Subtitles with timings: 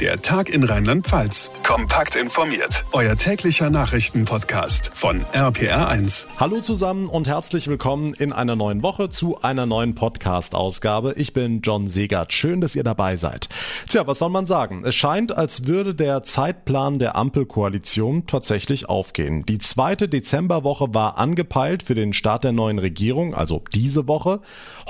[0.00, 1.52] Der Tag in Rheinland-Pfalz.
[1.62, 2.84] Kompakt informiert.
[2.90, 6.26] Euer täglicher Nachrichtenpodcast von RPR1.
[6.36, 11.14] Hallo zusammen und herzlich willkommen in einer neuen Woche zu einer neuen Podcast-Ausgabe.
[11.16, 12.32] Ich bin John Segert.
[12.32, 13.48] Schön, dass ihr dabei seid.
[13.88, 14.82] Tja, was soll man sagen?
[14.84, 19.46] Es scheint, als würde der Zeitplan der Ampelkoalition tatsächlich aufgehen.
[19.46, 24.40] Die zweite Dezemberwoche war angepeilt für den Start der neuen Regierung, also diese Woche.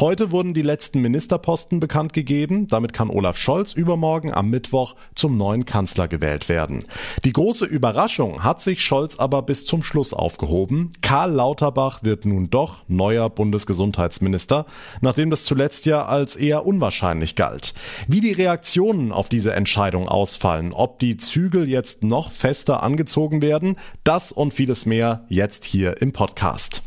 [0.00, 2.68] Heute wurden die letzten Ministerposten bekannt gegeben.
[2.68, 6.84] Damit kann Olaf Scholz übermorgen am Mittwoch zum neuen Kanzler gewählt werden.
[7.24, 10.92] Die große Überraschung hat sich Scholz aber bis zum Schluss aufgehoben.
[11.02, 14.66] Karl Lauterbach wird nun doch neuer Bundesgesundheitsminister,
[15.00, 17.74] nachdem das zuletzt ja als eher unwahrscheinlich galt.
[18.08, 23.76] Wie die Reaktionen auf diese Entscheidung ausfallen, ob die Zügel jetzt noch fester angezogen werden,
[24.04, 26.82] das und vieles mehr jetzt hier im Podcast.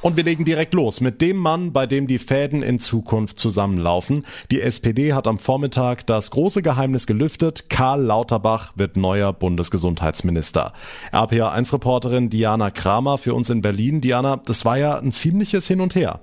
[0.00, 4.24] Und wir legen direkt los mit dem Mann, bei dem die Fäden in Zukunft zusammenlaufen.
[4.52, 7.68] Die SPD hat am Vormittag das große Geheimnis gelüftet.
[7.68, 10.72] Karl Lauterbach wird neuer Bundesgesundheitsminister.
[11.12, 14.00] RPA1-Reporterin Diana Kramer für uns in Berlin.
[14.00, 16.20] Diana, das war ja ein ziemliches Hin und Her.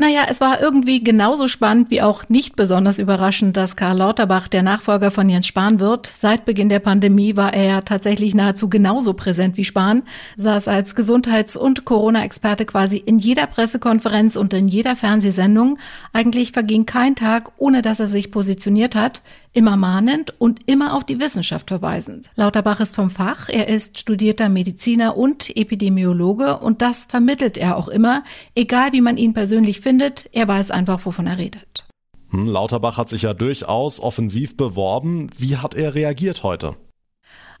[0.00, 4.62] Naja, es war irgendwie genauso spannend wie auch nicht besonders überraschend, dass Karl Lauterbach der
[4.62, 6.06] Nachfolger von Jens Spahn wird.
[6.06, 10.04] Seit Beginn der Pandemie war er tatsächlich nahezu genauso präsent wie Spahn,
[10.36, 15.80] saß als Gesundheits- und Corona-Experte quasi in jeder Pressekonferenz und in jeder Fernsehsendung.
[16.12, 19.20] Eigentlich verging kein Tag, ohne dass er sich positioniert hat
[19.58, 22.30] immer mahnend und immer auf die Wissenschaft verweisend.
[22.36, 27.88] Lauterbach ist vom Fach, er ist studierter Mediziner und Epidemiologe und das vermittelt er auch
[27.88, 28.22] immer,
[28.54, 31.86] egal wie man ihn persönlich findet, er weiß einfach, wovon er redet.
[32.30, 35.28] Hm, Lauterbach hat sich ja durchaus offensiv beworben.
[35.36, 36.76] Wie hat er reagiert heute?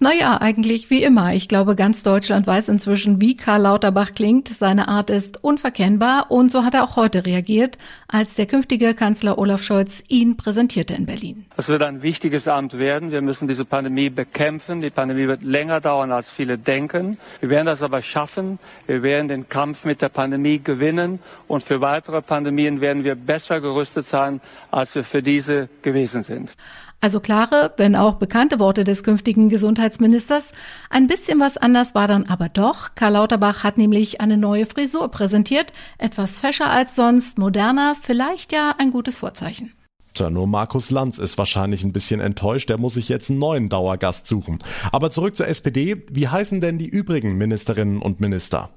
[0.00, 1.34] Naja, eigentlich wie immer.
[1.34, 4.46] Ich glaube, ganz Deutschland weiß inzwischen, wie Karl Lauterbach klingt.
[4.46, 9.38] Seine Art ist unverkennbar und so hat er auch heute reagiert, als der künftige Kanzler
[9.38, 11.46] Olaf Scholz ihn präsentierte in Berlin.
[11.56, 13.10] Es wird ein wichtiges Amt werden.
[13.10, 14.82] Wir müssen diese Pandemie bekämpfen.
[14.82, 17.18] Die Pandemie wird länger dauern, als viele denken.
[17.40, 18.60] Wir werden das aber schaffen.
[18.86, 21.18] Wir werden den Kampf mit der Pandemie gewinnen
[21.48, 24.40] und für weitere Pandemien werden wir besser gerüstet sein,
[24.70, 26.50] als wir für diese gewesen sind.
[27.00, 30.50] Also klare, wenn auch bekannte Worte des künftigen Gesundheitsministers.
[30.90, 32.96] Ein bisschen was anders war dann aber doch.
[32.96, 35.72] Karl Lauterbach hat nämlich eine neue Frisur präsentiert.
[35.98, 39.72] Etwas fescher als sonst, moderner, vielleicht ja ein gutes Vorzeichen.
[40.14, 42.68] Tja, nur Markus Lanz ist wahrscheinlich ein bisschen enttäuscht.
[42.68, 44.58] Der muss sich jetzt einen neuen Dauergast suchen.
[44.90, 46.02] Aber zurück zur SPD.
[46.10, 48.70] Wie heißen denn die übrigen Ministerinnen und Minister?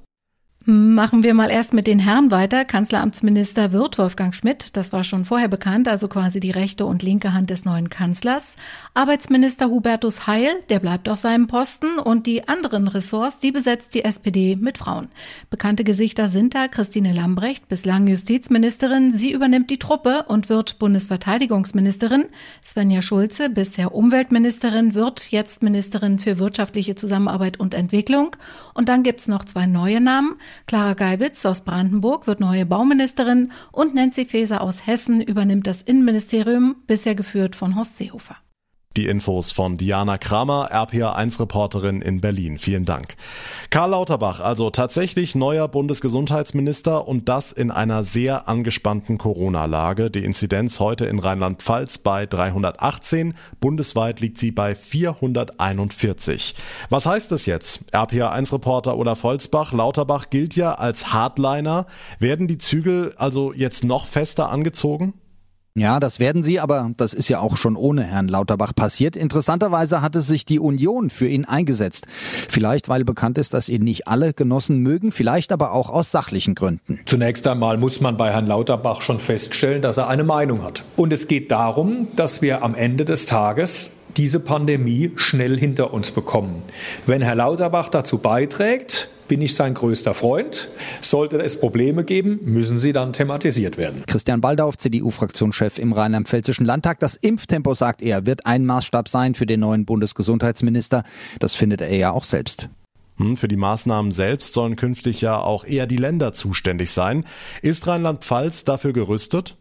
[0.63, 2.66] Machen wir mal erst mit den Herren weiter.
[2.66, 7.33] Kanzleramtsminister wird Wolfgang Schmidt, das war schon vorher bekannt, also quasi die rechte und linke
[7.33, 8.45] Hand des neuen Kanzlers.
[8.94, 14.03] Arbeitsminister Hubertus Heil, der bleibt auf seinem Posten und die anderen Ressorts, die besetzt die
[14.05, 15.07] SPD mit Frauen.
[15.50, 19.17] Bekannte Gesichter sind da Christine Lambrecht, bislang Justizministerin.
[19.17, 22.25] Sie übernimmt die Truppe und wird Bundesverteidigungsministerin.
[22.63, 28.35] Svenja Schulze, bisher Umweltministerin, wird jetzt Ministerin für wirtschaftliche Zusammenarbeit und Entwicklung.
[28.75, 30.35] Und dann gibt's noch zwei neue Namen.
[30.67, 36.75] Clara Geiwitz aus Brandenburg wird neue Bauministerin und Nancy Faeser aus Hessen übernimmt das Innenministerium,
[36.88, 38.38] bisher geführt von Horst Seehofer.
[38.97, 42.59] Die Infos von Diana Kramer, RPA1-Reporterin in Berlin.
[42.59, 43.16] Vielen Dank.
[43.69, 50.12] Karl Lauterbach, also tatsächlich neuer Bundesgesundheitsminister und das in einer sehr angespannten Corona-Lage.
[50.12, 53.34] Die Inzidenz heute in Rheinland-Pfalz bei 318.
[53.62, 56.56] Bundesweit liegt sie bei 441.
[56.90, 57.85] Was heißt das jetzt?
[57.94, 61.85] RPA1-Reporter Olaf Holzbach, Lauterbach gilt ja als Hardliner.
[62.19, 65.13] Werden die Zügel also jetzt noch fester angezogen?
[65.73, 69.15] Ja, das werden sie, aber das ist ja auch schon ohne Herrn Lauterbach passiert.
[69.15, 72.07] Interessanterweise hatte sich die Union für ihn eingesetzt.
[72.49, 76.55] Vielleicht, weil bekannt ist, dass ihn nicht alle Genossen mögen, vielleicht aber auch aus sachlichen
[76.55, 76.99] Gründen.
[77.05, 80.83] Zunächst einmal muss man bei Herrn Lauterbach schon feststellen, dass er eine Meinung hat.
[80.97, 86.11] Und es geht darum, dass wir am Ende des Tages diese Pandemie schnell hinter uns
[86.11, 86.63] bekommen.
[87.05, 90.68] Wenn Herr Lauterbach dazu beiträgt, bin ich sein größter Freund.
[91.00, 94.03] Sollte es Probleme geben, müssen sie dann thematisiert werden.
[94.06, 97.00] Christian Baldauf, CDU-Fraktionschef im Rheinland-Pfälzischen Landtag.
[97.00, 101.06] Das Impftempo, sagt er, wird ein Maßstab sein für den neuen Bundesgesundheitsminister.
[101.39, 102.68] Das findet er ja auch selbst.
[103.16, 107.24] Hm, für die Maßnahmen selbst sollen künftig ja auch eher die Länder zuständig sein.
[107.62, 109.56] Ist Rheinland-Pfalz dafür gerüstet?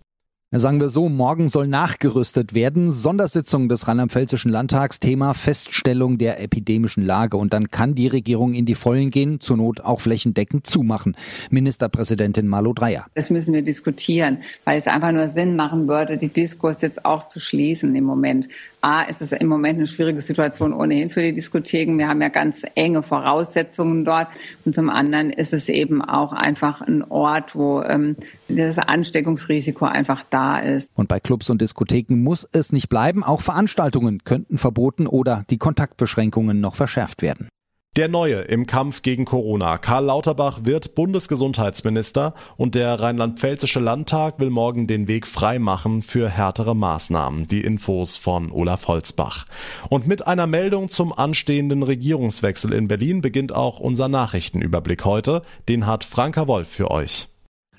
[0.53, 2.91] Sagen wir so, morgen soll nachgerüstet werden.
[2.91, 7.37] Sondersitzung des Rheinland-Pfälzischen Landtags, Thema Feststellung der epidemischen Lage.
[7.37, 11.17] Und dann kann die Regierung in die Vollen gehen, zur Not auch flächendeckend zumachen.
[11.51, 13.07] Ministerpräsidentin Malu Dreyer.
[13.15, 17.29] Das müssen wir diskutieren, weil es einfach nur Sinn machen würde, die Diskurs jetzt auch
[17.29, 18.49] zu schließen im Moment.
[18.81, 21.97] A, ist es im Moment eine schwierige Situation ohnehin für die Diskotheken.
[21.97, 24.27] Wir haben ja ganz enge Voraussetzungen dort.
[24.65, 28.17] Und zum anderen ist es eben auch einfach ein Ort, wo ähm,
[28.57, 30.91] das Ansteckungsrisiko einfach da ist.
[30.95, 33.23] Und bei Clubs und Diskotheken muss es nicht bleiben.
[33.23, 37.49] Auch Veranstaltungen könnten verboten oder die Kontaktbeschränkungen noch verschärft werden.
[37.97, 39.77] Der Neue im Kampf gegen Corona.
[39.77, 46.29] Karl Lauterbach wird Bundesgesundheitsminister und der rheinland-pfälzische Landtag will morgen den Weg frei machen für
[46.29, 47.49] härtere Maßnahmen.
[47.49, 49.47] Die Infos von Olaf Holzbach.
[49.89, 55.43] Und mit einer Meldung zum anstehenden Regierungswechsel in Berlin beginnt auch unser Nachrichtenüberblick heute.
[55.69, 57.30] Den hat Franka Wolf für euch.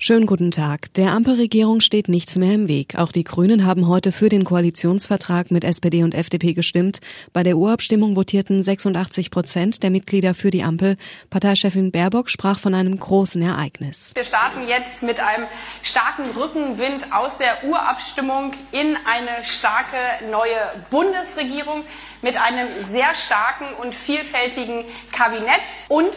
[0.04, 0.92] Schönen guten Tag.
[0.94, 2.96] Der Ampelregierung steht nichts mehr im Weg.
[2.98, 6.98] Auch die Grünen haben heute für den Koalitionsvertrag mit SPD und FDP gestimmt.
[7.32, 10.96] Bei der Urabstimmung votierten 86 Prozent der Mitglieder für die Ampel.
[11.30, 14.10] Parteichefin Baerbock sprach von einem großen Ereignis.
[14.16, 15.46] Wir starten jetzt mit einem
[15.82, 19.96] starken Rückenwind aus der Urabstimmung in eine starke
[20.32, 21.84] neue Bundesregierung
[22.22, 24.82] mit einem sehr starken und vielfältigen
[25.12, 25.62] Kabinett.
[25.88, 26.12] Und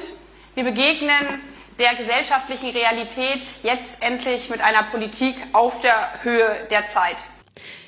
[0.56, 1.40] wir begegnen
[1.80, 7.18] der gesellschaftlichen Realität jetzt endlich mit einer Politik auf der Höhe der Zeit.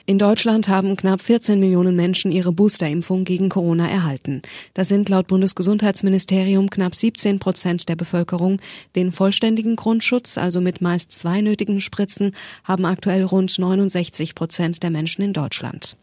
[0.09, 4.41] In Deutschland haben knapp 14 Millionen Menschen ihre Boosterimpfung gegen Corona erhalten.
[4.73, 8.61] Das sind laut Bundesgesundheitsministerium knapp 17 Prozent der Bevölkerung.
[8.95, 12.33] Den vollständigen Grundschutz, also mit meist zwei nötigen Spritzen,
[12.63, 15.97] haben aktuell rund 69 Prozent der Menschen in Deutschland.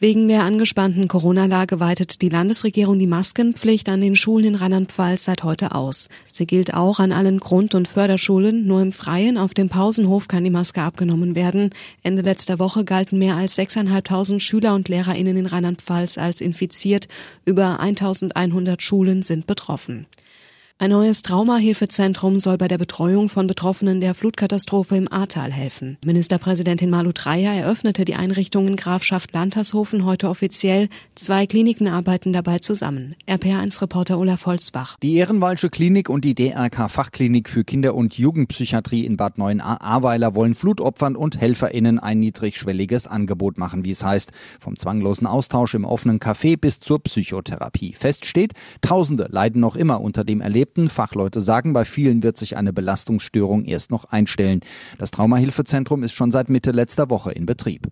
[0.00, 5.42] Wegen der angespannten Corona-Lage weitet die Landesregierung die Maskenpflicht an den Schulen in Rheinland-Pfalz seit
[5.42, 6.08] heute aus.
[6.24, 8.64] Sie gilt auch an allen Grund- und Förderschulen.
[8.64, 11.70] Nur im Freien auf dem Pausenhof kann die Maske abgenommen werden.
[12.04, 17.08] Ende letzter Woche galten mehr als 6.500 Schüler und LehrerInnen in Rheinland-Pfalz als infiziert.
[17.44, 20.06] Über 1.100 Schulen sind betroffen.
[20.80, 25.98] Ein neues Traumahilfezentrum soll bei der Betreuung von Betroffenen der Flutkatastrophe im Ahrtal helfen.
[26.04, 30.88] Ministerpräsidentin Malu Dreyer eröffnete die Einrichtung in Grafschaft Landtershofen heute offiziell.
[31.16, 33.16] Zwei Kliniken arbeiten dabei zusammen.
[33.26, 34.98] RPR1-Reporter Olaf Holzbach.
[35.02, 40.36] Die Ehrenwalsche Klinik und die DRK Fachklinik für Kinder- und Jugendpsychiatrie in Bad 9 Ahrweiler
[40.36, 44.30] wollen Flutopfern und HelferInnen ein niedrigschwelliges Angebot machen, wie es heißt.
[44.60, 47.94] Vom zwanglosen Austausch im offenen Café bis zur Psychotherapie.
[47.94, 50.88] Fest steht, Tausende leiden noch immer unter dem Erlebnis Erlebten.
[50.88, 54.60] Fachleute sagen, bei vielen wird sich eine Belastungsstörung erst noch einstellen.
[54.98, 57.86] Das Traumahilfezentrum ist schon seit Mitte letzter Woche in Betrieb.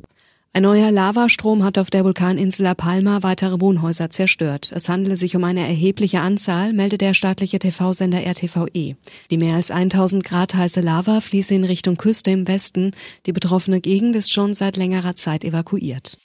[0.53, 4.73] Ein neuer Lavastrom hat auf der Vulkaninsel La Palma weitere Wohnhäuser zerstört.
[4.75, 8.97] Es handele sich um eine erhebliche Anzahl, meldet der staatliche TV-Sender RTVE.
[9.31, 12.93] Die mehr als 1000 Grad heiße Lava fließe in Richtung Küste im Westen.
[13.27, 16.19] Die betroffene Gegend ist schon seit längerer Zeit evakuiert.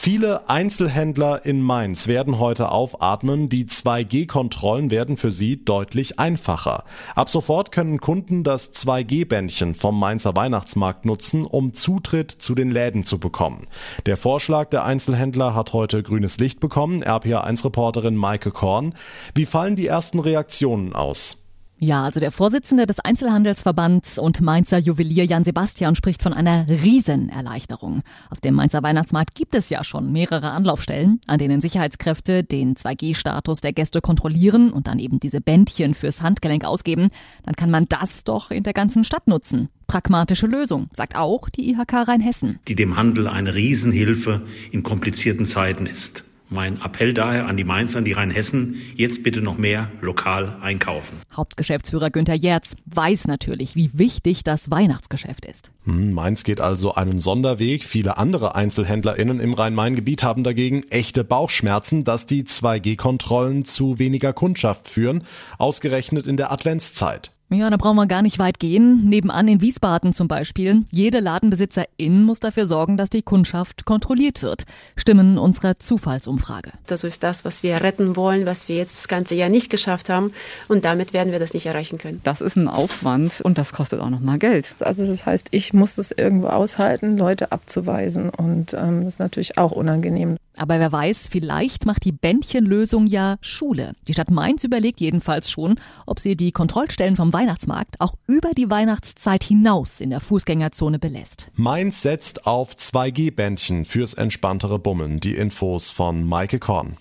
[0.00, 3.48] Viele Einzelhändler in Mainz werden heute aufatmen.
[3.48, 6.84] Die 2G-Kontrollen werden für sie deutlich einfacher.
[7.16, 13.02] Ab sofort können Kunden das 2G-Bändchen vom Mainzer Weihnachtsmarkt nutzen, um Zutritt zu den Läden
[13.02, 13.66] zu bekommen.
[14.06, 17.02] Der Vorschlag der Einzelhändler hat heute grünes Licht bekommen.
[17.02, 18.94] RPA1-Reporterin Maike Korn.
[19.34, 21.47] Wie fallen die ersten Reaktionen aus?
[21.80, 28.02] Ja, also der Vorsitzende des Einzelhandelsverbands und Mainzer Juwelier Jan Sebastian spricht von einer Riesenerleichterung.
[28.30, 33.60] Auf dem Mainzer Weihnachtsmarkt gibt es ja schon mehrere Anlaufstellen, an denen Sicherheitskräfte den 2G-Status
[33.60, 37.10] der Gäste kontrollieren und dann eben diese Bändchen fürs Handgelenk ausgeben.
[37.44, 39.68] Dann kann man das doch in der ganzen Stadt nutzen.
[39.86, 42.58] Pragmatische Lösung, sagt auch die IHK Rheinhessen.
[42.66, 44.42] Die dem Handel eine Riesenhilfe
[44.72, 46.24] in komplizierten Zeiten ist.
[46.50, 51.18] Mein Appell daher an die Mainzer, an die Rheinhessen, jetzt bitte noch mehr lokal einkaufen.
[51.34, 55.70] Hauptgeschäftsführer Günther Jerz weiß natürlich, wie wichtig das Weihnachtsgeschäft ist.
[55.84, 57.84] Hm, Mainz geht also einen Sonderweg.
[57.84, 64.88] Viele andere EinzelhändlerInnen im Rhein-Main-Gebiet haben dagegen echte Bauchschmerzen, dass die 2G-Kontrollen zu weniger Kundschaft
[64.88, 65.24] führen,
[65.58, 67.32] ausgerechnet in der Adventszeit.
[67.50, 69.08] Ja, da brauchen wir gar nicht weit gehen.
[69.08, 70.84] Nebenan in Wiesbaden zum Beispiel.
[70.90, 74.64] Jede Ladenbesitzerin muss dafür sorgen, dass die Kundschaft kontrolliert wird.
[74.96, 76.72] Stimmen unserer Zufallsumfrage.
[76.86, 80.10] Das ist das, was wir retten wollen, was wir jetzt das ganze Jahr nicht geschafft
[80.10, 80.32] haben.
[80.68, 82.20] Und damit werden wir das nicht erreichen können.
[82.22, 84.74] Das ist ein Aufwand und das kostet auch nochmal Geld.
[84.80, 88.28] Also das heißt, ich muss das irgendwo aushalten, Leute abzuweisen.
[88.28, 90.36] Und ähm, das ist natürlich auch unangenehm.
[90.58, 93.92] Aber wer weiß, vielleicht macht die Bändchenlösung ja Schule.
[94.08, 98.68] Die Stadt Mainz überlegt jedenfalls schon, ob sie die Kontrollstellen vom Weihnachtsmarkt auch über die
[98.68, 101.52] Weihnachtszeit hinaus in der Fußgängerzone belässt.
[101.54, 105.20] Mainz setzt auf 2G-Bändchen fürs entspanntere Bummeln.
[105.20, 106.96] Die Infos von Maike Korn.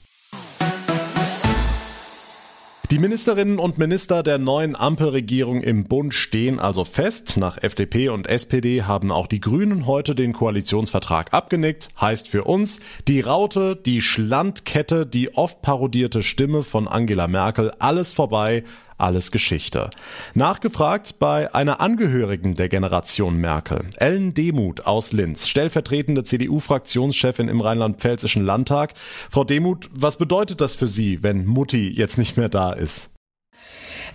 [2.89, 7.36] Die Ministerinnen und Minister der neuen Ampelregierung im Bund stehen also fest.
[7.36, 11.89] Nach FDP und SPD haben auch die Grünen heute den Koalitionsvertrag abgenickt.
[12.00, 12.79] Heißt für uns,
[13.10, 18.63] die Raute, die Schlandkette, die oft parodierte Stimme von Angela Merkel, alles vorbei,
[18.98, 19.89] alles Geschichte.
[20.34, 28.46] Nachgefragt bei einer Angehörigen der Generation Merkel, Ellen Demuth aus Linz, stellvertretende CDU-Fraktionschefin im rheinland-pfälzischen
[28.46, 28.94] Landtag.
[29.30, 33.17] Frau Demuth, was bedeutet das für Sie, wenn Mutti jetzt nicht mehr da ist?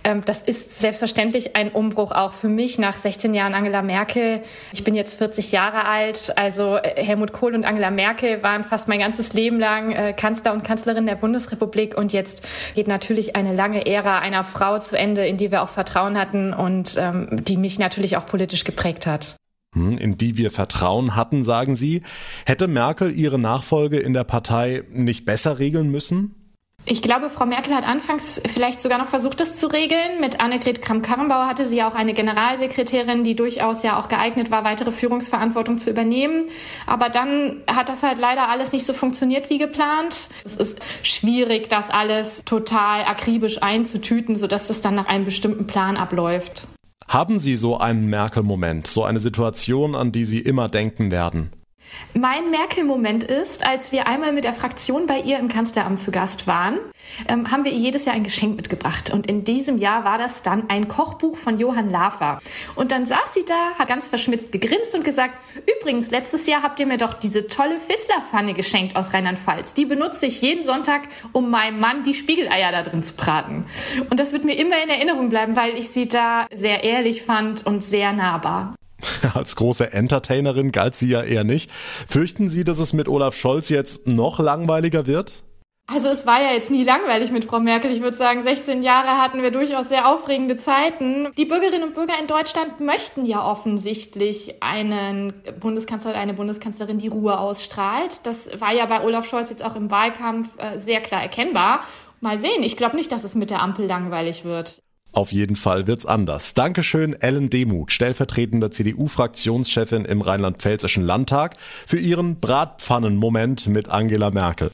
[0.03, 4.41] Ähm, das ist selbstverständlich ein Umbruch auch für mich nach 16 Jahren Angela Merkel.
[4.73, 6.33] Ich bin jetzt 40 Jahre alt.
[6.37, 10.53] Also äh, Helmut Kohl und Angela Merkel waren fast mein ganzes Leben lang äh, Kanzler
[10.53, 11.97] und Kanzlerin der Bundesrepublik.
[11.97, 12.45] Und jetzt
[12.75, 16.53] geht natürlich eine lange Ära einer Frau zu Ende, in die wir auch Vertrauen hatten
[16.53, 19.37] und ähm, die mich natürlich auch politisch geprägt hat.
[19.73, 22.03] Hm, in die wir Vertrauen hatten, sagen Sie.
[22.45, 26.42] Hätte Merkel ihre Nachfolge in der Partei nicht besser regeln müssen?
[26.85, 30.19] Ich glaube, Frau Merkel hat anfangs vielleicht sogar noch versucht, das zu regeln.
[30.19, 34.91] Mit Annegret Kramp-Karrenbauer hatte sie auch eine Generalsekretärin, die durchaus ja auch geeignet war, weitere
[34.91, 36.47] Führungsverantwortung zu übernehmen.
[36.85, 40.27] Aber dann hat das halt leider alles nicht so funktioniert wie geplant.
[40.43, 45.95] Es ist schwierig, das alles total akribisch einzutüten, sodass es dann nach einem bestimmten Plan
[45.95, 46.67] abläuft.
[47.07, 51.51] Haben Sie so einen Merkel-Moment, so eine Situation, an die Sie immer denken werden?
[52.15, 56.45] Mein Merkel-Moment ist, als wir einmal mit der Fraktion bei ihr im Kanzleramt zu Gast
[56.45, 56.77] waren,
[57.27, 59.11] ähm, haben wir ihr jedes Jahr ein Geschenk mitgebracht.
[59.11, 62.39] Und in diesem Jahr war das dann ein Kochbuch von Johann Lafer.
[62.75, 65.33] Und dann saß sie da, hat ganz verschmitzt gegrinst und gesagt,
[65.79, 69.73] übrigens, letztes Jahr habt ihr mir doch diese tolle Fisslerpfanne geschenkt aus Rheinland-Pfalz.
[69.73, 73.65] Die benutze ich jeden Sonntag, um meinem Mann die Spiegeleier da drin zu braten.
[74.11, 77.65] Und das wird mir immer in Erinnerung bleiben, weil ich sie da sehr ehrlich fand
[77.65, 78.75] und sehr nahbar.
[79.33, 81.69] Als große Entertainerin galt sie ja eher nicht.
[82.07, 85.43] Fürchten Sie, dass es mit Olaf Scholz jetzt noch langweiliger wird?
[85.85, 87.91] Also es war ja jetzt nie langweilig mit Frau Merkel.
[87.91, 91.27] Ich würde sagen, 16 Jahre hatten wir durchaus sehr aufregende Zeiten.
[91.37, 97.09] Die Bürgerinnen und Bürger in Deutschland möchten ja offensichtlich einen Bundeskanzler oder eine Bundeskanzlerin, die
[97.09, 98.25] Ruhe ausstrahlt.
[98.25, 101.81] Das war ja bei Olaf Scholz jetzt auch im Wahlkampf äh, sehr klar erkennbar.
[102.21, 104.81] Mal sehen, ich glaube nicht, dass es mit der Ampel langweilig wird.
[105.13, 106.55] Auf jeden Fall wird's anders.
[106.55, 111.55] Dankeschön, Ellen Demuth, stellvertretende CDU-Fraktionschefin im Rheinland-Pfälzischen Landtag,
[111.85, 114.71] für ihren Bratpfannen-Moment mit Angela Merkel.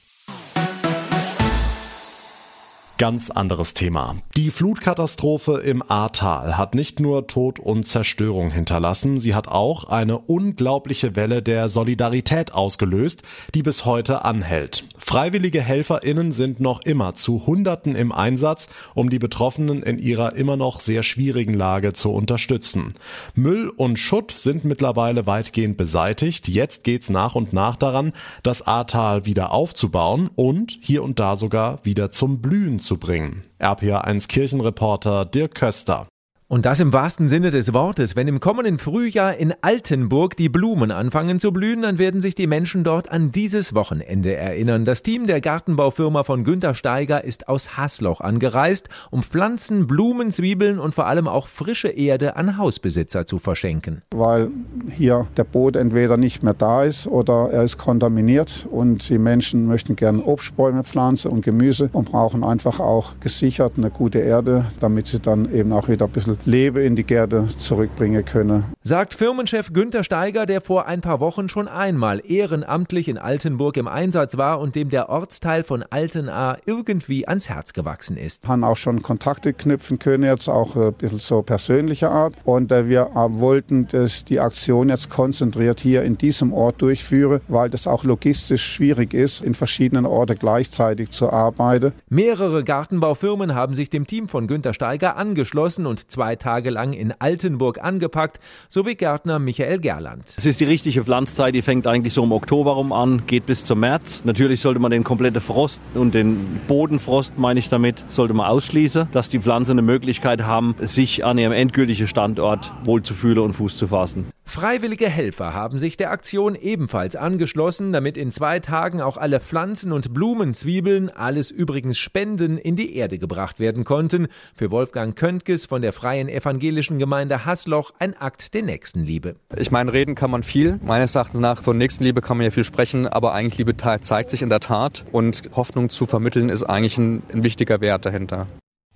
[3.00, 4.18] Ganz anderes Thema.
[4.36, 10.18] Die Flutkatastrophe im Ahrtal hat nicht nur Tod und Zerstörung hinterlassen, sie hat auch eine
[10.18, 13.24] unglaubliche Welle der Solidarität ausgelöst,
[13.56, 14.84] die bis heute anhält.
[14.98, 20.58] Freiwillige HelferInnen sind noch immer zu Hunderten im Einsatz, um die Betroffenen in ihrer immer
[20.58, 22.92] noch sehr schwierigen Lage zu unterstützen.
[23.34, 26.50] Müll und Schutt sind mittlerweile weitgehend beseitigt.
[26.50, 28.12] Jetzt geht's nach und nach daran,
[28.44, 33.44] das Ahrtal wieder aufzubauen und hier und da sogar wieder zum Blühen bringen.
[33.60, 36.08] RPA1 Kirchenreporter Dirk Köster.
[36.52, 38.16] Und das im wahrsten Sinne des Wortes.
[38.16, 42.48] Wenn im kommenden Frühjahr in Altenburg die Blumen anfangen zu blühen, dann werden sich die
[42.48, 44.84] Menschen dort an dieses Wochenende erinnern.
[44.84, 50.80] Das Team der Gartenbaufirma von Günter Steiger ist aus Hasloch angereist, um Pflanzen, Blumen, Zwiebeln
[50.80, 54.02] und vor allem auch frische Erde an Hausbesitzer zu verschenken.
[54.10, 54.50] Weil
[54.90, 59.68] hier der Boden entweder nicht mehr da ist oder er ist kontaminiert und die Menschen
[59.68, 65.06] möchten gerne Obstbäume pflanzen und Gemüse und brauchen einfach auch gesichert eine gute Erde, damit
[65.06, 68.66] sie dann eben auch wieder ein bisschen Lebe in die Gärte zurückbringen können.
[68.82, 73.88] Sagt Firmenchef Günther Steiger, der vor ein paar Wochen schon einmal ehrenamtlich in Altenburg im
[73.88, 78.48] Einsatz war und dem der Ortsteil von Altenahr irgendwie ans Herz gewachsen ist.
[78.48, 82.34] Haben auch schon Kontakte knüpfen können, jetzt auch ein bisschen so persönlicher Art.
[82.46, 87.70] Und äh, wir wollten dass die Aktion jetzt konzentriert hier in diesem Ort durchführen, weil
[87.70, 91.94] das auch logistisch schwierig ist, in verschiedenen Orten gleichzeitig zu arbeiten.
[92.10, 96.94] Mehrere Gartenbaufirmen haben sich dem Team von Günther Steiger angeschlossen und zwei zwei Tage lang
[96.94, 100.24] in Altenburg angepackt, sowie Gärtner Michael Gerland.
[100.38, 103.66] Es ist die richtige Pflanzzeit, die fängt eigentlich so im Oktober rum an, geht bis
[103.66, 104.22] zum März.
[104.26, 109.08] Natürlich sollte man den kompletten Frost und den Bodenfrost, meine ich damit, sollte man ausschließen,
[109.12, 113.88] dass die Pflanzen eine Möglichkeit haben, sich an ihrem endgültigen Standort wohlzufühlen und Fuß zu
[113.88, 114.28] fassen.
[114.50, 119.92] Freiwillige Helfer haben sich der Aktion ebenfalls angeschlossen, damit in zwei Tagen auch alle Pflanzen
[119.92, 124.28] und Blumenzwiebeln, alles übrigens Spenden, in die Erde gebracht werden konnten.
[124.56, 129.36] Für Wolfgang Köntges von der Freien Evangelischen Gemeinde Hasloch ein Akt der Nächstenliebe.
[129.56, 130.80] Ich meine, reden kann man viel.
[130.84, 134.42] Meines Erachtens nach von Nächstenliebe kann man ja viel sprechen, aber eigentlich Liebe zeigt sich
[134.42, 138.48] in der Tat und Hoffnung zu vermitteln ist eigentlich ein, ein wichtiger Wert dahinter.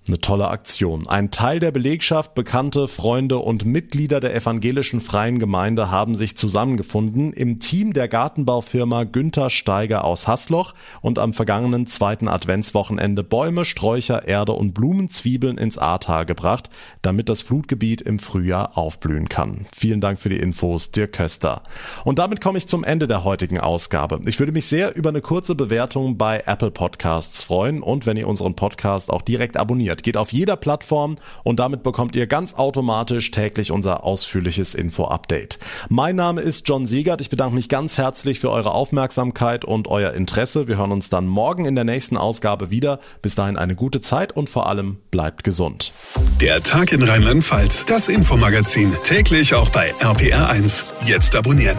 [0.05, 1.07] Eine tolle Aktion.
[1.07, 7.31] Ein Teil der Belegschaft, Bekannte, Freunde und Mitglieder der evangelischen freien Gemeinde haben sich zusammengefunden
[7.31, 14.27] im Team der Gartenbaufirma Günther Steiger aus Hasloch und am vergangenen zweiten Adventswochenende Bäume, Sträucher,
[14.27, 16.69] Erde und Blumenzwiebeln ins Ahrtal gebracht,
[17.01, 19.67] damit das Flutgebiet im Frühjahr aufblühen kann.
[19.74, 21.63] Vielen Dank für die Infos, Dirk Köster.
[22.03, 24.19] Und damit komme ich zum Ende der heutigen Ausgabe.
[24.25, 28.27] Ich würde mich sehr über eine kurze Bewertung bei Apple Podcasts freuen und wenn ihr
[28.27, 30.04] unseren Podcast auch direkt abonniert abonniert.
[30.04, 35.60] Geht auf jeder Plattform und damit bekommt ihr ganz automatisch täglich unser ausführliches Info-Update.
[35.90, 37.22] Mein Name ist John Siegert.
[37.22, 40.68] Ich bedanke mich ganz herzlich für eure Aufmerksamkeit und euer Interesse.
[40.68, 43.00] Wir hören uns dann morgen in der nächsten Ausgabe wieder.
[43.22, 45.94] Bis dahin eine gute Zeit und vor allem bleibt gesund.
[46.42, 50.86] Der Tag in Rheinland-Pfalz, das Infomagazin, täglich auch bei RPR1.
[51.06, 51.78] Jetzt abonnieren.